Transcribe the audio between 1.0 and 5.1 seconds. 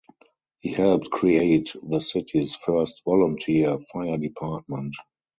create the city's first volunteer fire department.